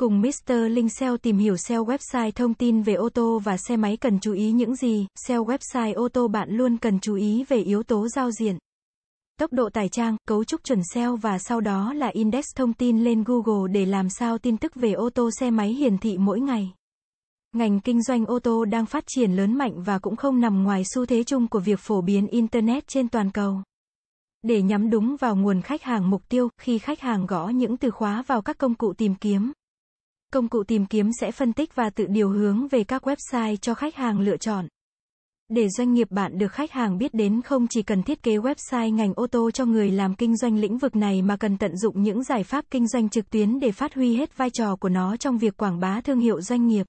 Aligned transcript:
Cùng 0.00 0.22
Mr. 0.22 0.52
Linh 0.70 0.88
SEO 0.88 1.16
tìm 1.16 1.38
hiểu 1.38 1.56
SEO 1.56 1.84
website 1.84 2.30
thông 2.30 2.54
tin 2.54 2.82
về 2.82 2.94
ô 2.94 3.08
tô 3.08 3.40
và 3.44 3.56
xe 3.56 3.76
máy 3.76 3.96
cần 3.96 4.20
chú 4.20 4.32
ý 4.32 4.52
những 4.52 4.76
gì, 4.76 5.06
SEO 5.26 5.44
website 5.44 5.94
ô 5.94 6.08
tô 6.08 6.28
bạn 6.28 6.50
luôn 6.50 6.76
cần 6.76 7.00
chú 7.00 7.14
ý 7.14 7.44
về 7.48 7.56
yếu 7.56 7.82
tố 7.82 8.08
giao 8.08 8.30
diện. 8.30 8.58
Tốc 9.38 9.52
độ 9.52 9.70
tải 9.70 9.88
trang, 9.88 10.16
cấu 10.28 10.44
trúc 10.44 10.64
chuẩn 10.64 10.80
SEO 10.94 11.16
và 11.16 11.38
sau 11.38 11.60
đó 11.60 11.92
là 11.92 12.06
index 12.06 12.44
thông 12.56 12.72
tin 12.72 13.04
lên 13.04 13.24
Google 13.26 13.72
để 13.72 13.86
làm 13.86 14.08
sao 14.08 14.38
tin 14.38 14.56
tức 14.56 14.74
về 14.74 14.92
ô 14.92 15.10
tô 15.10 15.30
xe 15.40 15.50
máy 15.50 15.72
hiển 15.72 15.98
thị 15.98 16.18
mỗi 16.18 16.40
ngày. 16.40 16.72
Ngành 17.52 17.80
kinh 17.80 18.02
doanh 18.02 18.26
ô 18.26 18.38
tô 18.38 18.64
đang 18.64 18.86
phát 18.86 19.04
triển 19.06 19.32
lớn 19.32 19.58
mạnh 19.58 19.82
và 19.82 19.98
cũng 19.98 20.16
không 20.16 20.40
nằm 20.40 20.62
ngoài 20.62 20.82
xu 20.94 21.06
thế 21.06 21.24
chung 21.24 21.48
của 21.48 21.60
việc 21.60 21.80
phổ 21.80 22.00
biến 22.00 22.26
Internet 22.26 22.88
trên 22.88 23.08
toàn 23.08 23.30
cầu. 23.30 23.62
Để 24.42 24.62
nhắm 24.62 24.90
đúng 24.90 25.16
vào 25.16 25.36
nguồn 25.36 25.62
khách 25.62 25.82
hàng 25.82 26.10
mục 26.10 26.28
tiêu, 26.28 26.48
khi 26.60 26.78
khách 26.78 27.00
hàng 27.00 27.26
gõ 27.26 27.48
những 27.48 27.76
từ 27.76 27.90
khóa 27.90 28.22
vào 28.26 28.42
các 28.42 28.58
công 28.58 28.74
cụ 28.74 28.92
tìm 28.92 29.14
kiếm, 29.14 29.52
Công 30.34 30.48
cụ 30.48 30.62
tìm 30.64 30.86
kiếm 30.86 31.10
sẽ 31.20 31.30
phân 31.30 31.52
tích 31.52 31.74
và 31.74 31.90
tự 31.90 32.06
điều 32.06 32.28
hướng 32.28 32.68
về 32.68 32.84
các 32.84 33.06
website 33.06 33.56
cho 33.56 33.74
khách 33.74 33.94
hàng 33.94 34.20
lựa 34.20 34.36
chọn. 34.36 34.68
Để 35.48 35.68
doanh 35.68 35.94
nghiệp 35.94 36.10
bạn 36.10 36.38
được 36.38 36.52
khách 36.52 36.72
hàng 36.72 36.98
biết 36.98 37.14
đến 37.14 37.42
không 37.42 37.66
chỉ 37.70 37.82
cần 37.82 38.02
thiết 38.02 38.22
kế 38.22 38.36
website 38.36 38.94
ngành 38.94 39.14
ô 39.14 39.26
tô 39.26 39.50
cho 39.50 39.64
người 39.64 39.90
làm 39.90 40.14
kinh 40.14 40.36
doanh 40.36 40.58
lĩnh 40.58 40.78
vực 40.78 40.96
này 40.96 41.22
mà 41.22 41.36
cần 41.36 41.58
tận 41.58 41.76
dụng 41.76 42.02
những 42.02 42.22
giải 42.22 42.44
pháp 42.44 42.64
kinh 42.70 42.88
doanh 42.88 43.08
trực 43.08 43.30
tuyến 43.30 43.60
để 43.60 43.72
phát 43.72 43.94
huy 43.94 44.16
hết 44.16 44.36
vai 44.36 44.50
trò 44.50 44.76
của 44.76 44.88
nó 44.88 45.16
trong 45.16 45.38
việc 45.38 45.56
quảng 45.56 45.80
bá 45.80 46.00
thương 46.00 46.20
hiệu 46.20 46.40
doanh 46.40 46.66
nghiệp. 46.66 46.86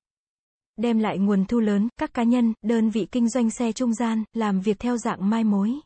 Đem 0.77 0.99
lại 0.99 1.17
nguồn 1.17 1.45
thu 1.45 1.59
lớn, 1.59 1.87
các 1.99 2.13
cá 2.13 2.23
nhân, 2.23 2.53
đơn 2.61 2.89
vị 2.89 3.07
kinh 3.11 3.29
doanh 3.29 3.49
xe 3.49 3.71
trung 3.71 3.93
gian, 3.93 4.23
làm 4.33 4.61
việc 4.61 4.79
theo 4.79 4.97
dạng 4.97 5.29
mai 5.29 5.43
mối 5.43 5.79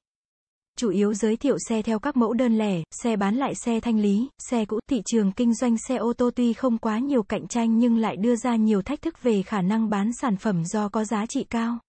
chủ 0.80 0.90
yếu 0.90 1.14
giới 1.14 1.38
thiệu 1.38 1.58
xe 1.70 1.82
theo 1.82 2.00
các 2.00 2.18
mẫu 2.18 2.34
đơn 2.34 2.58
lẻ, 2.58 2.84
xe 2.92 3.16
bán 3.16 3.36
lại 3.36 3.56
xe 3.56 3.80
thanh 3.80 4.00
lý, 4.00 4.30
xe 4.50 4.66
cũ. 4.66 4.80
Thị 4.90 5.02
trường 5.06 5.32
kinh 5.32 5.54
doanh 5.54 5.78
xe 5.88 5.96
ô 5.96 6.14
tô 6.14 6.30
tuy 6.36 6.54
không 6.54 6.78
quá 6.78 7.00
nhiều 7.00 7.24
cạnh 7.24 7.48
tranh 7.48 7.78
nhưng 7.78 7.98
lại 7.98 8.16
đưa 8.16 8.36
ra 8.36 8.56
nhiều 8.56 8.82
thách 8.82 9.02
thức 9.02 9.24
về 9.24 9.42
khả 9.42 9.62
năng 9.62 9.90
bán 9.90 10.14
sản 10.22 10.38
phẩm 10.38 10.66
do 10.66 10.90
có 10.90 11.04
giá 11.04 11.26
trị 11.26 11.44
cao. 11.50 11.80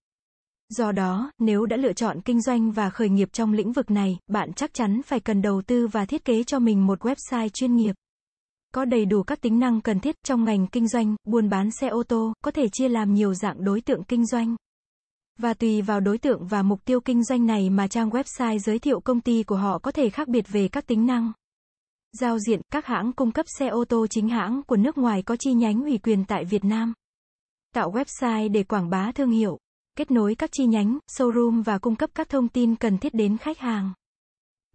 Do 0.68 0.92
đó, 0.92 1.32
nếu 1.38 1.66
đã 1.66 1.76
lựa 1.76 1.92
chọn 1.92 2.20
kinh 2.20 2.42
doanh 2.42 2.70
và 2.70 2.90
khởi 2.90 3.08
nghiệp 3.08 3.28
trong 3.32 3.52
lĩnh 3.52 3.72
vực 3.72 3.90
này, 3.90 4.18
bạn 4.28 4.52
chắc 4.52 4.74
chắn 4.74 5.02
phải 5.02 5.20
cần 5.20 5.42
đầu 5.42 5.62
tư 5.66 5.86
và 5.86 6.04
thiết 6.04 6.24
kế 6.24 6.44
cho 6.44 6.58
mình 6.58 6.86
một 6.86 7.00
website 7.00 7.48
chuyên 7.48 7.76
nghiệp. 7.76 7.94
Có 8.74 8.84
đầy 8.84 9.04
đủ 9.04 9.22
các 9.22 9.40
tính 9.40 9.58
năng 9.58 9.80
cần 9.80 10.00
thiết 10.00 10.14
trong 10.24 10.44
ngành 10.44 10.66
kinh 10.66 10.88
doanh, 10.88 11.16
buôn 11.24 11.48
bán 11.48 11.70
xe 11.70 11.88
ô 11.88 12.02
tô, 12.02 12.32
có 12.44 12.50
thể 12.50 12.68
chia 12.72 12.88
làm 12.88 13.14
nhiều 13.14 13.34
dạng 13.34 13.64
đối 13.64 13.80
tượng 13.80 14.04
kinh 14.04 14.26
doanh. 14.26 14.56
Và 15.40 15.54
tùy 15.54 15.82
vào 15.82 16.00
đối 16.00 16.18
tượng 16.18 16.46
và 16.46 16.62
mục 16.62 16.84
tiêu 16.84 17.00
kinh 17.00 17.24
doanh 17.24 17.46
này 17.46 17.70
mà 17.70 17.86
trang 17.86 18.10
website 18.10 18.58
giới 18.58 18.78
thiệu 18.78 19.00
công 19.00 19.20
ty 19.20 19.42
của 19.42 19.56
họ 19.56 19.78
có 19.78 19.92
thể 19.92 20.10
khác 20.10 20.28
biệt 20.28 20.44
về 20.48 20.68
các 20.68 20.86
tính 20.86 21.06
năng. 21.06 21.32
Giao 22.12 22.38
diện, 22.38 22.60
các 22.72 22.86
hãng 22.86 23.12
cung 23.12 23.32
cấp 23.32 23.46
xe 23.58 23.68
ô 23.68 23.84
tô 23.84 24.06
chính 24.06 24.28
hãng 24.28 24.62
của 24.66 24.76
nước 24.76 24.98
ngoài 24.98 25.22
có 25.22 25.36
chi 25.36 25.52
nhánh 25.52 25.82
ủy 25.82 25.98
quyền 25.98 26.24
tại 26.24 26.44
Việt 26.44 26.64
Nam. 26.64 26.92
Tạo 27.74 27.92
website 27.92 28.52
để 28.52 28.62
quảng 28.62 28.90
bá 28.90 29.12
thương 29.12 29.30
hiệu. 29.30 29.58
Kết 29.98 30.10
nối 30.10 30.34
các 30.34 30.50
chi 30.52 30.66
nhánh, 30.66 30.98
showroom 31.16 31.62
và 31.62 31.78
cung 31.78 31.96
cấp 31.96 32.10
các 32.14 32.28
thông 32.28 32.48
tin 32.48 32.76
cần 32.76 32.98
thiết 32.98 33.14
đến 33.14 33.36
khách 33.38 33.58
hàng. 33.58 33.92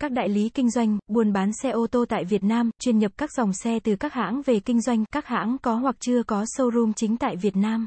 Các 0.02 0.11
đại 0.11 0.29
lý 0.29 0.50
kinh 0.50 0.69
doanh, 0.69 0.97
buôn 1.07 1.33
bán 1.33 1.52
xe 1.61 1.69
ô 1.69 1.88
tô 1.88 2.05
tại 2.09 2.25
Việt 2.25 2.44
Nam, 2.44 2.69
chuyên 2.79 2.97
nhập 2.97 3.11
các 3.17 3.29
dòng 3.38 3.53
xe 3.53 3.79
từ 3.79 3.95
các 3.95 4.13
hãng 4.13 4.41
về 4.45 4.59
kinh 4.59 4.81
doanh, 4.81 5.05
các 5.11 5.25
hãng 5.25 5.57
có 5.61 5.75
hoặc 5.75 5.95
chưa 6.00 6.23
có 6.23 6.44
showroom 6.57 6.94
chính 6.95 7.17
tại 7.17 7.35
Việt 7.35 7.55
Nam. 7.55 7.85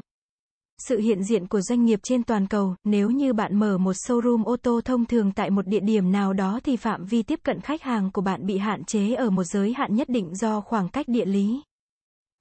Sự 0.87 0.99
hiện 0.99 1.23
diện 1.23 1.47
của 1.47 1.61
doanh 1.61 1.85
nghiệp 1.85 1.99
trên 2.03 2.23
toàn 2.23 2.47
cầu, 2.47 2.75
nếu 2.83 3.09
như 3.09 3.33
bạn 3.33 3.55
mở 3.55 3.77
một 3.77 3.91
showroom 3.91 4.43
ô 4.43 4.55
tô 4.57 4.81
thông 4.85 5.05
thường 5.05 5.31
tại 5.31 5.49
một 5.49 5.67
địa 5.67 5.79
điểm 5.79 6.11
nào 6.11 6.33
đó 6.33 6.59
thì 6.63 6.75
phạm 6.75 7.05
vi 7.05 7.23
tiếp 7.23 7.39
cận 7.43 7.61
khách 7.61 7.81
hàng 7.81 8.11
của 8.11 8.21
bạn 8.21 8.45
bị 8.45 8.57
hạn 8.57 8.83
chế 8.83 9.13
ở 9.13 9.29
một 9.29 9.43
giới 9.43 9.73
hạn 9.73 9.95
nhất 9.95 10.09
định 10.09 10.35
do 10.35 10.61
khoảng 10.61 10.89
cách 10.89 11.07
địa 11.07 11.25
lý. 11.25 11.61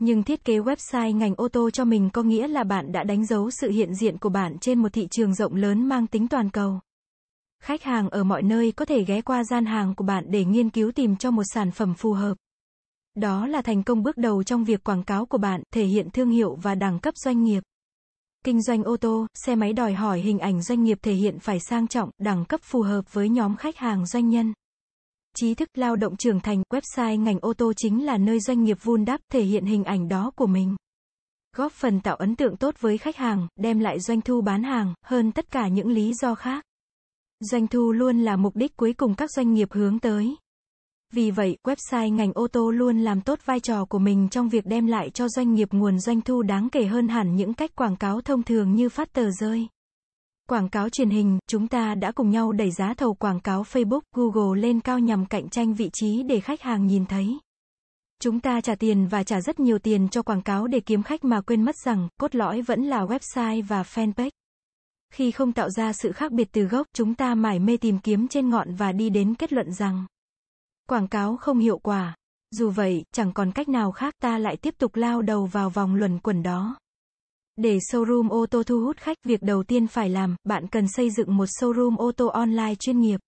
Nhưng 0.00 0.22
thiết 0.22 0.44
kế 0.44 0.58
website 0.58 1.16
ngành 1.16 1.34
ô 1.36 1.48
tô 1.48 1.70
cho 1.70 1.84
mình 1.84 2.10
có 2.10 2.22
nghĩa 2.22 2.48
là 2.48 2.64
bạn 2.64 2.92
đã 2.92 3.04
đánh 3.04 3.26
dấu 3.26 3.50
sự 3.50 3.70
hiện 3.70 3.94
diện 3.94 4.18
của 4.18 4.28
bạn 4.28 4.58
trên 4.58 4.78
một 4.78 4.92
thị 4.92 5.08
trường 5.10 5.34
rộng 5.34 5.54
lớn 5.54 5.88
mang 5.88 6.06
tính 6.06 6.28
toàn 6.28 6.50
cầu. 6.50 6.80
Khách 7.62 7.82
hàng 7.82 8.08
ở 8.08 8.24
mọi 8.24 8.42
nơi 8.42 8.72
có 8.72 8.84
thể 8.84 9.04
ghé 9.04 9.20
qua 9.20 9.44
gian 9.44 9.66
hàng 9.66 9.94
của 9.94 10.04
bạn 10.04 10.24
để 10.28 10.44
nghiên 10.44 10.70
cứu 10.70 10.92
tìm 10.92 11.16
cho 11.16 11.30
một 11.30 11.44
sản 11.54 11.70
phẩm 11.70 11.94
phù 11.94 12.12
hợp. 12.12 12.34
Đó 13.14 13.46
là 13.46 13.62
thành 13.62 13.82
công 13.82 14.02
bước 14.02 14.16
đầu 14.16 14.42
trong 14.42 14.64
việc 14.64 14.84
quảng 14.84 15.04
cáo 15.04 15.26
của 15.26 15.38
bạn, 15.38 15.62
thể 15.74 15.84
hiện 15.84 16.10
thương 16.10 16.30
hiệu 16.30 16.58
và 16.62 16.74
đẳng 16.74 16.98
cấp 16.98 17.16
doanh 17.16 17.44
nghiệp. 17.44 17.62
Kinh 18.48 18.62
doanh 18.62 18.84
ô 18.84 18.96
tô, 18.96 19.26
xe 19.34 19.54
máy 19.54 19.72
đòi 19.72 19.94
hỏi 19.94 20.20
hình 20.20 20.38
ảnh 20.38 20.62
doanh 20.62 20.82
nghiệp 20.84 20.98
thể 21.02 21.12
hiện 21.12 21.38
phải 21.38 21.60
sang 21.60 21.88
trọng, 21.88 22.10
đẳng 22.18 22.44
cấp 22.44 22.60
phù 22.62 22.82
hợp 22.82 23.14
với 23.14 23.28
nhóm 23.28 23.56
khách 23.56 23.76
hàng 23.76 24.06
doanh 24.06 24.28
nhân. 24.28 24.52
Trí 25.36 25.54
thức 25.54 25.68
lao 25.74 25.96
động 25.96 26.16
trưởng 26.16 26.40
thành, 26.40 26.62
website 26.70 27.22
ngành 27.22 27.38
ô 27.40 27.52
tô 27.52 27.72
chính 27.76 28.06
là 28.06 28.18
nơi 28.18 28.40
doanh 28.40 28.64
nghiệp 28.64 28.76
vun 28.82 29.04
đắp 29.04 29.20
thể 29.32 29.42
hiện 29.42 29.64
hình 29.64 29.84
ảnh 29.84 30.08
đó 30.08 30.30
của 30.36 30.46
mình. 30.46 30.76
Góp 31.56 31.72
phần 31.72 32.00
tạo 32.00 32.16
ấn 32.16 32.36
tượng 32.36 32.56
tốt 32.56 32.74
với 32.80 32.98
khách 32.98 33.16
hàng, 33.16 33.48
đem 33.56 33.78
lại 33.78 34.00
doanh 34.00 34.20
thu 34.20 34.40
bán 34.40 34.62
hàng, 34.62 34.94
hơn 35.04 35.32
tất 35.32 35.50
cả 35.50 35.68
những 35.68 35.88
lý 35.88 36.12
do 36.14 36.34
khác. 36.34 36.64
Doanh 37.40 37.66
thu 37.66 37.92
luôn 37.92 38.18
là 38.18 38.36
mục 38.36 38.56
đích 38.56 38.76
cuối 38.76 38.92
cùng 38.92 39.14
các 39.14 39.30
doanh 39.30 39.52
nghiệp 39.54 39.68
hướng 39.72 39.98
tới. 39.98 40.36
Vì 41.12 41.30
vậy, 41.30 41.56
website 41.64 42.14
ngành 42.14 42.32
ô 42.32 42.46
tô 42.52 42.70
luôn 42.70 42.98
làm 42.98 43.20
tốt 43.20 43.38
vai 43.44 43.60
trò 43.60 43.84
của 43.84 43.98
mình 43.98 44.28
trong 44.30 44.48
việc 44.48 44.66
đem 44.66 44.86
lại 44.86 45.10
cho 45.10 45.28
doanh 45.28 45.54
nghiệp 45.54 45.68
nguồn 45.72 45.98
doanh 45.98 46.20
thu 46.20 46.42
đáng 46.42 46.70
kể 46.70 46.86
hơn 46.86 47.08
hẳn 47.08 47.36
những 47.36 47.54
cách 47.54 47.76
quảng 47.76 47.96
cáo 47.96 48.20
thông 48.20 48.42
thường 48.42 48.74
như 48.74 48.88
phát 48.88 49.12
tờ 49.12 49.30
rơi. 49.30 49.68
Quảng 50.48 50.68
cáo 50.68 50.88
truyền 50.88 51.10
hình, 51.10 51.38
chúng 51.48 51.68
ta 51.68 51.94
đã 51.94 52.12
cùng 52.12 52.30
nhau 52.30 52.52
đẩy 52.52 52.70
giá 52.70 52.94
thầu 52.94 53.14
quảng 53.14 53.40
cáo 53.40 53.62
Facebook, 53.62 54.00
Google 54.16 54.60
lên 54.60 54.80
cao 54.80 54.98
nhằm 54.98 55.26
cạnh 55.26 55.48
tranh 55.48 55.74
vị 55.74 55.90
trí 55.92 56.22
để 56.22 56.40
khách 56.40 56.62
hàng 56.62 56.86
nhìn 56.86 57.06
thấy. 57.06 57.38
Chúng 58.22 58.40
ta 58.40 58.60
trả 58.60 58.74
tiền 58.74 59.06
và 59.06 59.22
trả 59.22 59.40
rất 59.40 59.60
nhiều 59.60 59.78
tiền 59.78 60.08
cho 60.08 60.22
quảng 60.22 60.42
cáo 60.42 60.66
để 60.66 60.80
kiếm 60.80 61.02
khách 61.02 61.24
mà 61.24 61.40
quên 61.40 61.64
mất 61.64 61.76
rằng, 61.76 62.08
cốt 62.20 62.34
lõi 62.34 62.62
vẫn 62.62 62.82
là 62.82 63.04
website 63.04 63.62
và 63.68 63.82
fanpage. 63.82 64.30
Khi 65.12 65.30
không 65.30 65.52
tạo 65.52 65.70
ra 65.70 65.92
sự 65.92 66.12
khác 66.12 66.32
biệt 66.32 66.48
từ 66.52 66.62
gốc, 66.62 66.86
chúng 66.94 67.14
ta 67.14 67.34
mải 67.34 67.58
mê 67.58 67.76
tìm 67.76 67.98
kiếm 67.98 68.28
trên 68.28 68.50
ngọn 68.50 68.74
và 68.74 68.92
đi 68.92 69.10
đến 69.10 69.34
kết 69.34 69.52
luận 69.52 69.72
rằng 69.72 70.06
Quảng 70.88 71.08
cáo 71.08 71.36
không 71.36 71.58
hiệu 71.58 71.78
quả. 71.78 72.16
Dù 72.50 72.70
vậy, 72.70 73.04
chẳng 73.12 73.32
còn 73.32 73.52
cách 73.52 73.68
nào 73.68 73.92
khác 73.92 74.14
ta 74.22 74.38
lại 74.38 74.56
tiếp 74.56 74.74
tục 74.78 74.96
lao 74.96 75.22
đầu 75.22 75.46
vào 75.46 75.70
vòng 75.70 75.94
luẩn 75.94 76.18
quẩn 76.18 76.42
đó. 76.42 76.78
Để 77.56 77.78
showroom 77.78 78.28
ô 78.28 78.46
tô 78.46 78.62
thu 78.62 78.80
hút 78.80 78.96
khách, 78.96 79.16
việc 79.24 79.42
đầu 79.42 79.62
tiên 79.62 79.86
phải 79.86 80.08
làm, 80.08 80.36
bạn 80.44 80.66
cần 80.68 80.88
xây 80.88 81.10
dựng 81.10 81.36
một 81.36 81.44
showroom 81.44 81.96
ô 81.96 82.12
tô 82.12 82.26
online 82.26 82.74
chuyên 82.74 83.00
nghiệp. 83.00 83.20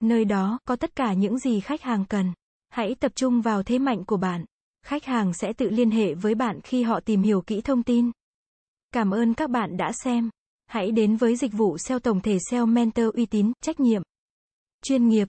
Nơi 0.00 0.24
đó, 0.24 0.58
có 0.64 0.76
tất 0.76 0.96
cả 0.96 1.12
những 1.12 1.38
gì 1.38 1.60
khách 1.60 1.82
hàng 1.82 2.04
cần. 2.04 2.32
Hãy 2.68 2.94
tập 2.94 3.12
trung 3.14 3.40
vào 3.40 3.62
thế 3.62 3.78
mạnh 3.78 4.04
của 4.04 4.16
bạn. 4.16 4.44
Khách 4.86 5.04
hàng 5.04 5.34
sẽ 5.34 5.52
tự 5.52 5.70
liên 5.70 5.90
hệ 5.90 6.14
với 6.14 6.34
bạn 6.34 6.60
khi 6.60 6.82
họ 6.82 7.00
tìm 7.00 7.22
hiểu 7.22 7.40
kỹ 7.40 7.60
thông 7.60 7.82
tin. 7.82 8.10
Cảm 8.92 9.10
ơn 9.10 9.34
các 9.34 9.50
bạn 9.50 9.76
đã 9.76 9.92
xem. 10.04 10.30
Hãy 10.66 10.90
đến 10.90 11.16
với 11.16 11.36
dịch 11.36 11.52
vụ 11.52 11.78
SEO 11.78 11.98
tổng 11.98 12.20
thể 12.20 12.38
SEO 12.50 12.66
Mentor 12.66 13.14
uy 13.14 13.26
tín, 13.26 13.52
trách 13.62 13.80
nhiệm, 13.80 14.02
chuyên 14.82 15.08
nghiệp. 15.08 15.28